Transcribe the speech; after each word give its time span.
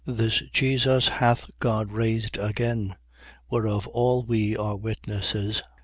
2:32. 0.07 0.17
This 0.17 0.43
Jesus 0.51 1.07
hath 1.09 1.45
God 1.59 1.91
raised 1.91 2.35
again, 2.39 2.95
whereof 3.51 3.85
all 3.89 4.25
we 4.25 4.57
are 4.57 4.75
witnesses. 4.75 5.61